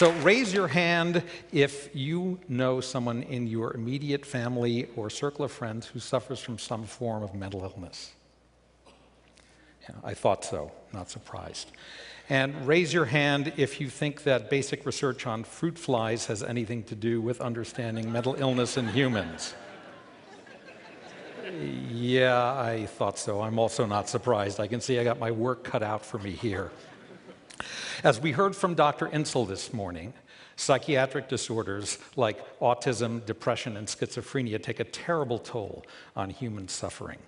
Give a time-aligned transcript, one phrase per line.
[0.00, 5.52] So raise your hand if you know someone in your immediate family or circle of
[5.52, 8.12] friends who suffers from some form of mental illness.
[9.82, 11.72] Yeah, I thought so, not surprised.
[12.30, 16.82] And raise your hand if you think that basic research on fruit flies has anything
[16.84, 19.52] to do with understanding mental illness in humans.
[21.90, 23.42] Yeah, I thought so.
[23.42, 24.60] I'm also not surprised.
[24.60, 26.70] I can see I got my work cut out for me here.
[28.02, 29.08] As we heard from Dr.
[29.08, 30.14] Insel this morning,
[30.56, 35.84] psychiatric disorders like autism, depression, and schizophrenia take a terrible toll
[36.16, 37.18] on human suffering.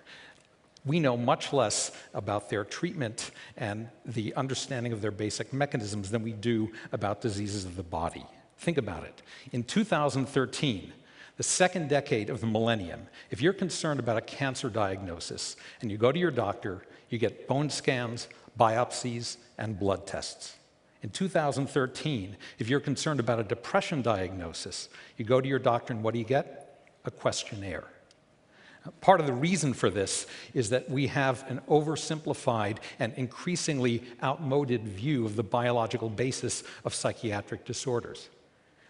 [0.83, 6.23] We know much less about their treatment and the understanding of their basic mechanisms than
[6.23, 8.25] we do about diseases of the body.
[8.57, 9.21] Think about it.
[9.51, 10.91] In 2013,
[11.37, 15.99] the second decade of the millennium, if you're concerned about a cancer diagnosis and you
[15.99, 18.27] go to your doctor, you get bone scans,
[18.59, 20.55] biopsies, and blood tests.
[21.03, 24.87] In 2013, if you're concerned about a depression diagnosis,
[25.17, 26.87] you go to your doctor and what do you get?
[27.03, 27.83] A questionnaire.
[29.01, 34.87] Part of the reason for this is that we have an oversimplified and increasingly outmoded
[34.87, 38.29] view of the biological basis of psychiatric disorders.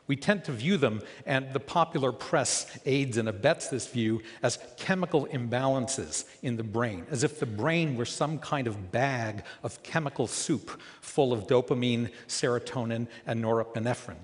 [0.05, 4.59] We tend to view them, and the popular press aids and abets this view, as
[4.75, 9.81] chemical imbalances in the brain, as if the brain were some kind of bag of
[9.81, 14.17] chemical soup full of dopamine, serotonin, and norepinephrine.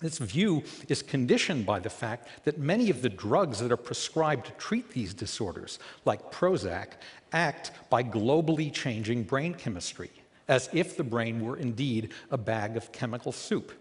[0.00, 4.46] This view is conditioned by the fact that many of the drugs that are prescribed
[4.46, 6.88] to treat these disorders, like Prozac,
[7.32, 10.10] act by globally changing brain chemistry,
[10.48, 13.72] as if the brain were indeed a bag of chemical soup.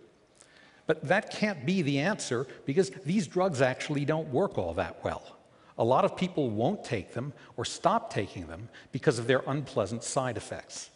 [0.86, 5.38] But that can't be the answer because these drugs actually don't work all that well.
[5.78, 10.04] A lot of people won't take them or stop taking them because of their unpleasant
[10.04, 10.89] side effects.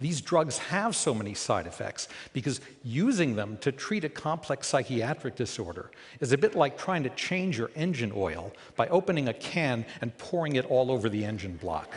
[0.00, 5.36] These drugs have so many side effects because using them to treat a complex psychiatric
[5.36, 9.86] disorder is a bit like trying to change your engine oil by opening a can
[10.00, 11.94] and pouring it all over the engine block.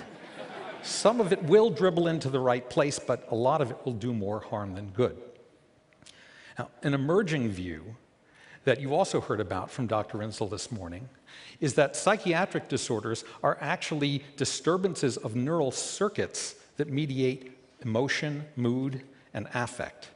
[0.83, 3.93] Some of it will dribble into the right place, but a lot of it will
[3.93, 5.17] do more harm than good.
[6.57, 7.95] Now, an emerging view
[8.63, 10.17] that you also heard about from Dr.
[10.17, 11.07] Insel this morning
[11.61, 19.03] is that psychiatric disorders are actually disturbances of neural circuits that mediate emotion, mood,
[19.33, 20.09] and affect.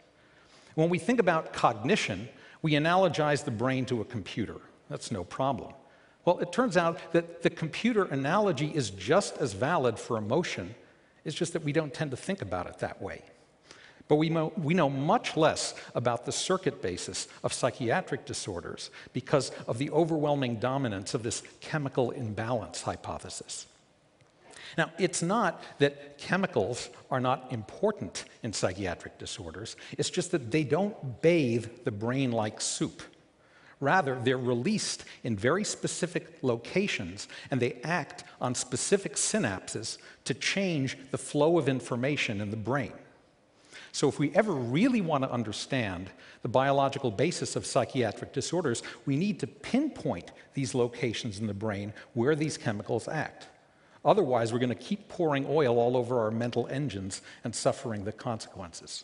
[0.75, 2.27] When we think about cognition,
[2.61, 4.57] we analogize the brain to a computer.
[4.89, 5.73] That's no problem.
[6.25, 10.75] Well, it turns out that the computer analogy is just as valid for emotion,
[11.23, 13.21] it's just that we don't tend to think about it that way.
[14.11, 19.51] But we know, we know much less about the circuit basis of psychiatric disorders because
[19.67, 23.67] of the overwhelming dominance of this chemical imbalance hypothesis.
[24.77, 30.65] Now, it's not that chemicals are not important in psychiatric disorders, it's just that they
[30.65, 33.01] don't bathe the brain like soup.
[33.79, 40.97] Rather, they're released in very specific locations and they act on specific synapses to change
[41.11, 42.91] the flow of information in the brain.
[43.91, 46.09] So, if we ever really want to understand
[46.43, 51.93] the biological basis of psychiatric disorders, we need to pinpoint these locations in the brain
[52.13, 53.47] where these chemicals act.
[54.03, 58.11] Otherwise, we're going to keep pouring oil all over our mental engines and suffering the
[58.11, 59.03] consequences.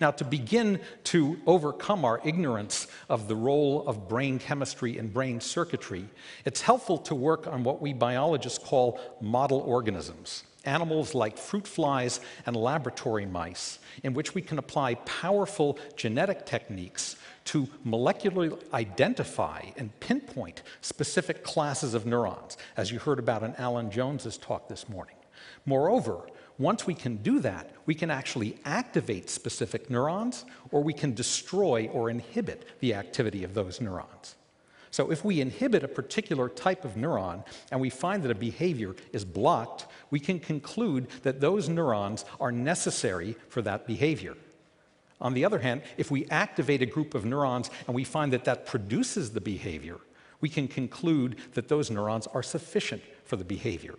[0.00, 5.40] Now, to begin to overcome our ignorance of the role of brain chemistry and brain
[5.40, 6.08] circuitry,
[6.44, 12.20] it's helpful to work on what we biologists call model organisms, animals like fruit flies
[12.46, 19.98] and laboratory mice, in which we can apply powerful genetic techniques to molecularly identify and
[20.00, 25.16] pinpoint specific classes of neurons, as you heard about in Alan Jones's talk this morning.
[25.64, 26.26] Moreover,
[26.58, 31.88] once we can do that, we can actually activate specific neurons, or we can destroy
[31.92, 34.34] or inhibit the activity of those neurons.
[34.90, 38.96] So if we inhibit a particular type of neuron and we find that a behavior
[39.12, 44.34] is blocked, we can conclude that those neurons are necessary for that behavior.
[45.20, 48.44] On the other hand, if we activate a group of neurons and we find that
[48.44, 49.98] that produces the behavior,
[50.40, 53.96] we can conclude that those neurons are sufficient for the behavior.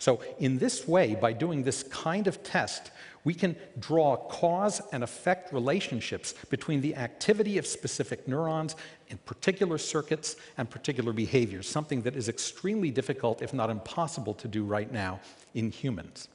[0.00, 2.92] So, in this way, by doing this kind of test,
[3.24, 8.76] we can draw cause and effect relationships between the activity of specific neurons
[9.08, 14.48] in particular circuits and particular behaviors, something that is extremely difficult, if not impossible, to
[14.48, 15.20] do right now
[15.54, 16.28] in humans.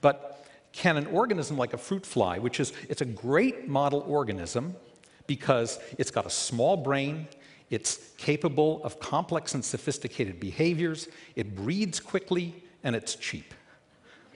[0.00, 4.76] But can an organism like a fruit fly, which is it's a great model organism
[5.26, 7.26] because it's got a small brain,
[7.70, 12.54] it's capable of complex and sophisticated behaviors, it breeds quickly,
[12.84, 13.52] and it's cheap.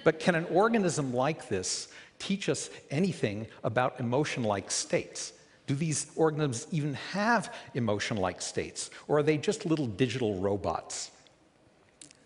[0.02, 1.88] But can an organism like this
[2.20, 5.32] teach us anything about emotion like states.
[5.66, 11.10] Do these organisms even have emotion like states, or are they just little digital robots?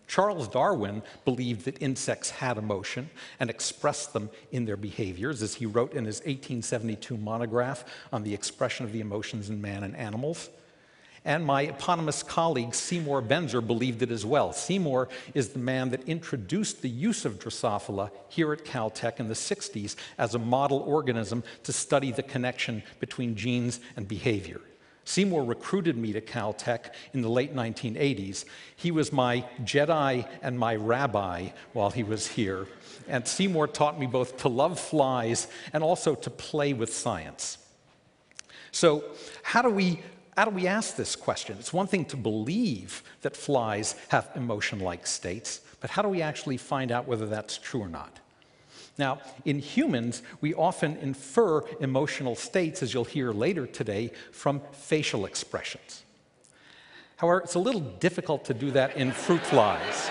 [0.07, 3.09] Charles Darwin believed that insects had emotion
[3.39, 8.33] and expressed them in their behaviors, as he wrote in his 1872 monograph on the
[8.33, 10.49] expression of the emotions in man and animals.
[11.25, 14.53] And my eponymous colleague Seymour Benzer believed it as well.
[14.53, 19.33] Seymour is the man that introduced the use of Drosophila here at Caltech in the
[19.33, 24.61] 60s as a model organism to study the connection between genes and behavior.
[25.03, 28.45] Seymour recruited me to Caltech in the late 1980s.
[28.75, 32.67] He was my Jedi and my rabbi while he was here.
[33.07, 37.59] And Seymour taught me both to love flies and also to play with science.
[38.71, 39.03] So,
[39.43, 40.01] how do we
[40.35, 41.57] how do we ask this question?
[41.59, 46.21] It's one thing to believe that flies have emotion like states, but how do we
[46.21, 48.19] actually find out whether that's true or not?
[48.97, 55.25] Now, in humans, we often infer emotional states, as you'll hear later today, from facial
[55.25, 56.03] expressions.
[57.17, 60.09] However, it's a little difficult to do that in fruit flies.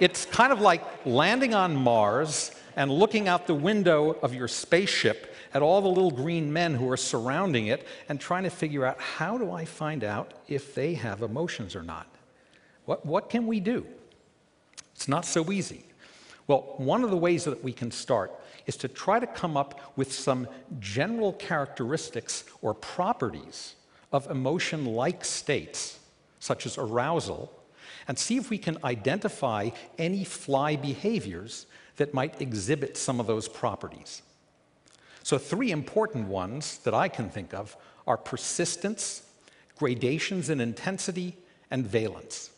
[0.00, 5.29] it's kind of like landing on Mars and looking out the window of your spaceship
[5.52, 9.00] at all the little green men who are surrounding it and trying to figure out
[9.00, 12.06] how do I find out if they have emotions or not?
[12.84, 13.86] What, what can we do?
[14.94, 15.84] It's not so easy.
[16.46, 18.32] Well, one of the ways that we can start
[18.66, 20.48] is to try to come up with some
[20.78, 23.74] general characteristics or properties
[24.12, 25.98] of emotion like states,
[26.38, 27.52] such as arousal,
[28.08, 31.66] and see if we can identify any fly behaviors
[31.96, 34.22] that might exhibit some of those properties.
[35.22, 37.76] So, three important ones that I can think of
[38.06, 39.22] are persistence,
[39.78, 41.36] gradations in intensity,
[41.70, 42.50] and valence.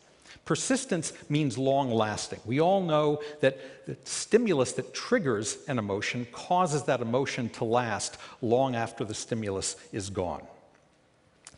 [0.44, 2.40] Persistence means long lasting.
[2.44, 8.18] We all know that the stimulus that triggers an emotion causes that emotion to last
[8.40, 10.42] long after the stimulus is gone.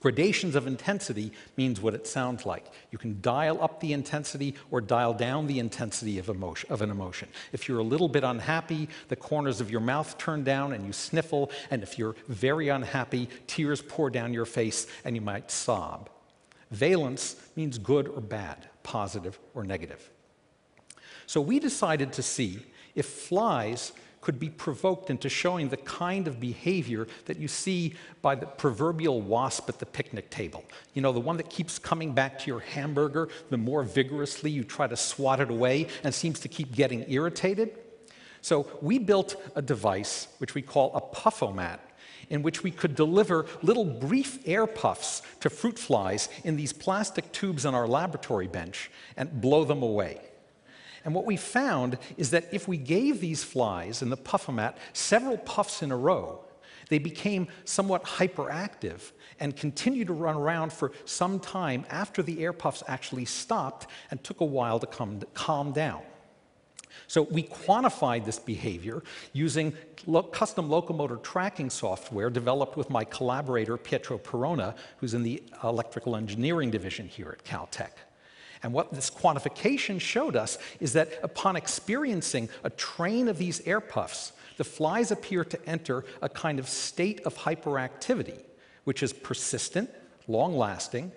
[0.04, 2.66] Gradations of intensity means what it sounds like.
[2.90, 6.90] You can dial up the intensity or dial down the intensity of, emotion, of an
[6.90, 7.26] emotion.
[7.54, 10.92] If you're a little bit unhappy, the corners of your mouth turn down and you
[10.92, 16.10] sniffle, and if you're very unhappy, tears pour down your face and you might sob.
[16.70, 20.10] Valence means good or bad, positive or negative.
[21.24, 22.58] So we decided to see
[22.94, 23.92] if flies
[24.24, 27.92] could be provoked into showing the kind of behavior that you see
[28.22, 30.64] by the proverbial wasp at the picnic table.
[30.94, 34.64] You know, the one that keeps coming back to your hamburger the more vigorously you
[34.64, 37.78] try to swat it away and seems to keep getting irritated.
[38.40, 41.80] So we built a device which we call a puffomat
[42.30, 47.30] in which we could deliver little brief air puffs to fruit flies in these plastic
[47.32, 50.18] tubes on our laboratory bench and blow them away.
[51.04, 55.36] And what we found is that if we gave these flies in the puffomat several
[55.36, 56.40] puffs in a row,
[56.88, 62.52] they became somewhat hyperactive and continued to run around for some time after the air
[62.52, 66.02] puffs actually stopped and took a while to come, calm down.
[67.06, 69.02] So we quantified this behavior
[69.32, 69.74] using
[70.06, 76.16] lo custom locomotor tracking software developed with my collaborator Pietro Perona, who's in the electrical
[76.16, 77.90] engineering division here at Caltech.
[78.64, 83.78] And what this quantification showed us is that upon experiencing a train of these air
[83.78, 88.40] puffs, the flies appear to enter a kind of state of hyperactivity,
[88.84, 89.90] which is persistent,
[90.26, 91.12] long lasting,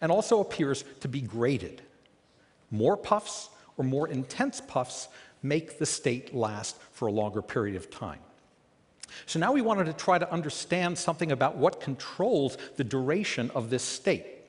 [0.00, 1.82] and also appears to be graded.
[2.70, 5.08] More puffs or more intense puffs
[5.42, 8.20] make the state last for a longer period of time.
[9.26, 13.70] So now we wanted to try to understand something about what controls the duration of
[13.70, 14.41] this state.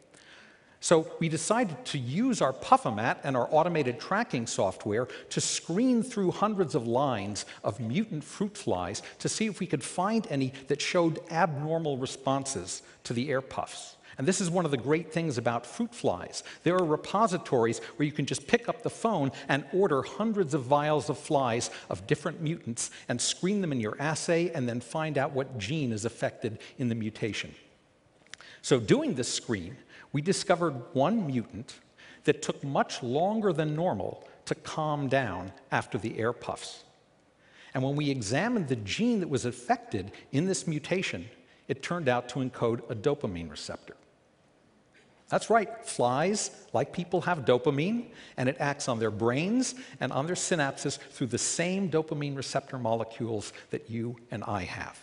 [0.83, 6.31] So we decided to use our Puffomat and our automated tracking software to screen through
[6.31, 10.81] hundreds of lines of mutant fruit flies to see if we could find any that
[10.81, 13.95] showed abnormal responses to the air puffs.
[14.17, 16.43] And this is one of the great things about fruit flies.
[16.63, 20.63] There are repositories where you can just pick up the phone and order hundreds of
[20.63, 25.17] vials of flies of different mutants and screen them in your assay and then find
[25.17, 27.55] out what gene is affected in the mutation.
[28.63, 29.75] So, doing this screen,
[30.13, 31.75] we discovered one mutant
[32.23, 36.85] that took much longer than normal to calm down after the air puffs.
[37.73, 41.29] And when we examined the gene that was affected in this mutation,
[41.67, 43.97] it turned out to encode a dopamine receptor.
[45.27, 50.25] That's right, flies, like people, have dopamine, and it acts on their brains and on
[50.25, 54.97] their synapses through the same dopamine receptor molecules that you and I have.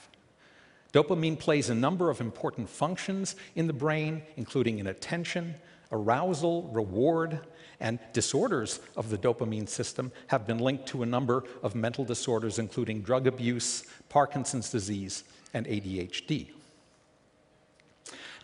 [0.93, 5.55] Dopamine plays a number of important functions in the brain, including in attention,
[5.93, 7.41] Arousal, reward,
[7.81, 12.59] and disorders of the dopamine system have been linked to a number of mental disorders,
[12.59, 16.51] including drug abuse, Parkinson's disease, and ADHD.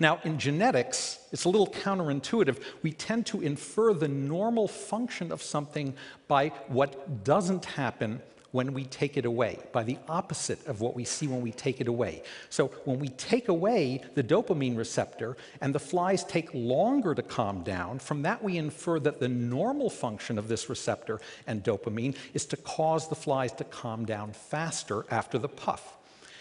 [0.00, 2.60] Now, in genetics, it's a little counterintuitive.
[2.82, 5.94] We tend to infer the normal function of something
[6.28, 8.20] by what doesn't happen
[8.56, 11.78] when we take it away, by the opposite of what we see when we take
[11.78, 12.22] it away.
[12.48, 17.62] So when we take away the dopamine receptor and the flies take longer to calm
[17.64, 22.46] down, from that we infer that the normal function of this receptor and dopamine is
[22.46, 25.98] to cause the flies to calm down faster after the puff.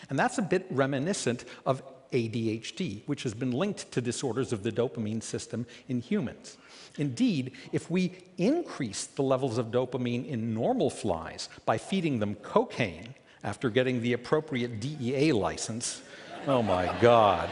[0.10, 4.72] And that's a bit reminiscent of ADHD, which has been linked to disorders of the
[4.72, 6.58] dopamine system in humans.
[6.98, 13.16] Indeed, if we increase the levels of dopamine in normal flies by feeding them cocaine
[13.44, 16.02] after getting the appropriate DEA license,
[16.48, 17.50] oh my God.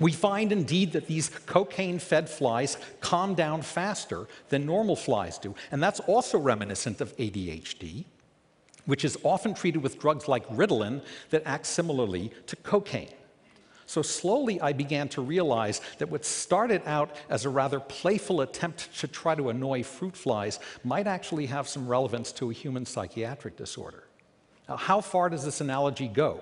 [0.00, 5.54] We find indeed that these cocaine fed flies calm down faster than normal flies do.
[5.72, 8.04] And that's also reminiscent of ADHD,
[8.88, 13.12] which is often treated with drugs like Ritalin that act similarly to cocaine.
[13.84, 18.98] So slowly I began to realize that what started out as a rather playful attempt
[19.00, 23.58] to try to annoy fruit flies might actually have some relevance to a human psychiatric
[23.58, 24.04] disorder.
[24.70, 26.40] Now, how far does this analogy go?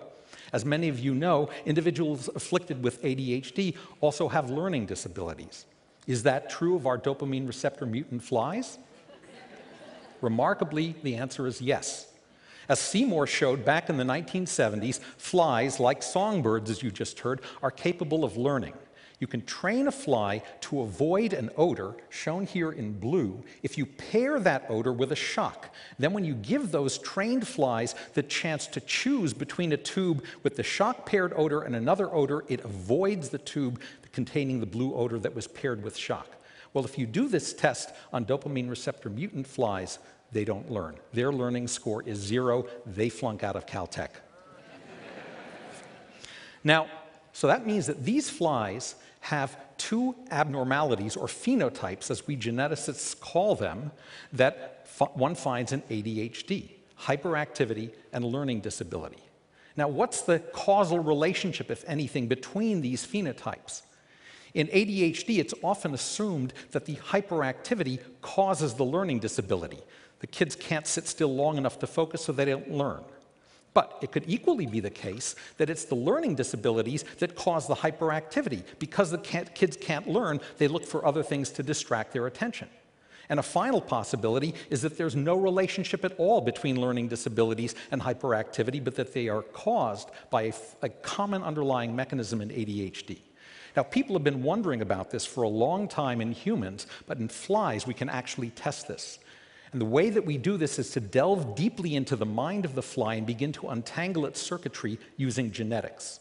[0.53, 5.67] As many of you know, individuals afflicted with ADHD also have learning disabilities.
[6.07, 8.79] Is that true of our dopamine receptor mutant flies?
[10.21, 12.07] Remarkably, the answer is yes.
[12.69, 17.71] As Seymour showed back in the 1970s, flies, like songbirds, as you just heard, are
[17.71, 18.75] capable of learning.
[19.19, 23.87] You can train a fly to avoid an odor, shown here in blue, if you
[23.87, 25.75] pair that odor with a shock.
[25.99, 30.57] Then, when you give those trained flies the chance to choose between a tube with
[30.57, 33.81] the shock paired odor and another odor, it avoids the tube
[34.13, 36.37] containing the blue odor that was paired with shock.
[36.75, 39.99] Well, if you do this test on dopamine receptor mutant flies,
[40.33, 40.97] they don't learn.
[41.13, 42.67] Their learning score is zero.
[42.85, 44.11] They flunk out of Caltech.
[46.65, 46.89] now,
[47.33, 53.55] so that means that these flies have two abnormalities or phenotypes, as we geneticists call
[53.55, 53.91] them,
[54.33, 59.23] that one finds in ADHD hyperactivity and learning disability.
[59.77, 63.83] Now, what's the causal relationship, if anything, between these phenotypes?
[64.55, 69.81] In ADHD, it's often assumed that the hyperactivity causes the learning disability.
[70.21, 73.03] The kids can't sit still long enough to focus, so they don't learn.
[73.75, 77.75] But it could equally be the case that it's the learning disabilities that cause the
[77.75, 78.63] hyperactivity.
[78.79, 82.69] Because the kids can't learn, they look for other things to distract their attention.
[83.29, 88.01] And a final possibility is that there's no relationship at all between learning disabilities and
[88.01, 93.19] hyperactivity, but that they are caused by a, a, common underlying mechanism in ADHD.
[93.77, 97.29] Now, people have been wondering about this for a long time in humans, but in
[97.29, 99.19] flies, we can actually test this.
[99.73, 102.75] And the way that we do this is to delve deeply into the mind of
[102.75, 106.21] the fly and begin to untangle its circuitry using genetics.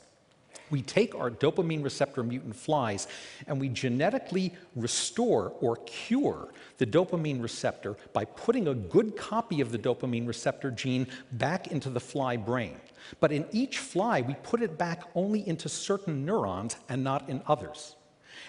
[0.72, 3.08] We take our dopamine receptor mutant flies
[3.48, 9.72] and we genetically restore or cure the dopamine receptor by putting a good copy of
[9.72, 12.78] the dopamine receptor gene back into the fly brain.
[13.20, 17.44] But in each fly, we put it back only into certain neurons and not in
[17.48, 17.96] others.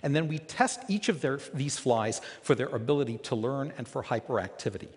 [0.02, 3.86] And then we test each of their, these flies for their ability to learn and
[3.86, 4.88] for hyperactivity.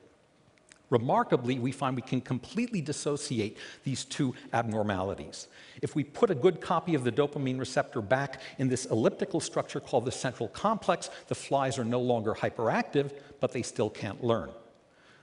[0.90, 5.48] Remarkably, we find we can completely dissociate these two abnormalities.
[5.82, 9.80] If we put a good copy of the dopamine receptor back in this elliptical structure
[9.80, 14.50] called the central complex, the flies are no longer hyperactive, but they still can't learn.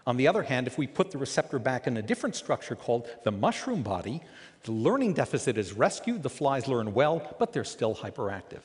[0.06, 3.08] On the other hand, if we put the receptor back in a different structure called
[3.24, 4.22] the mushroom body,
[4.62, 8.60] the learning deficit is rescued, the flies learn well, but they're still hyperactive.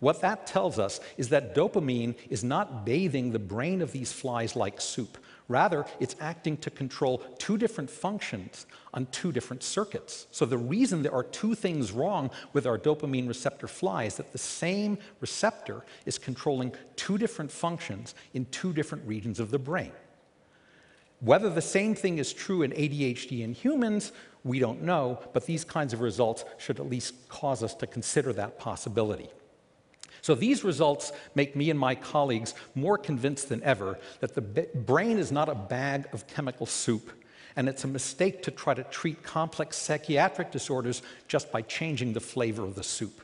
[0.00, 4.54] What that tells us is that dopamine is not bathing the brain of these flies
[4.54, 5.18] like soup.
[5.48, 10.26] Rather, it's acting to control two different functions on two different circuits.
[10.32, 14.32] So the reason there are two things wrong with our dopamine receptor fly is that
[14.32, 19.92] the same receptor is controlling two different functions in two different regions of the brain.
[21.20, 24.12] Whether the same thing is true in ADHD in humans,
[24.44, 28.32] we don't know, but these kinds of results should at least cause us to consider
[28.34, 29.30] that possibility.
[30.26, 34.40] So these results make me and my colleagues more convinced than ever that the
[34.74, 37.12] brain is not a bag of chemical soup,
[37.54, 42.18] and it's a mistake to try to treat complex psychiatric disorders just by changing the
[42.18, 43.20] flavor of the soup.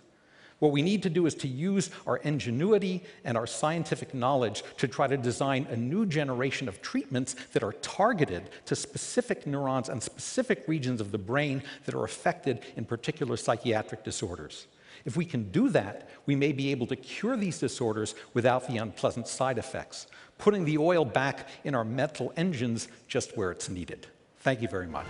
[0.60, 4.86] What we need to do is to use our ingenuity and our scientific knowledge to
[4.86, 10.00] try to design a new generation of treatments that are targeted to specific neurons and
[10.00, 14.68] specific regions of the brain that are affected in particular psychiatric disorders.
[15.04, 18.78] If we can do that, we may be able to cure these disorders without the
[18.78, 20.06] unpleasant side effects,
[20.38, 24.06] putting the oil back in our mental engines just where it's needed.
[24.38, 25.06] Thank you very much.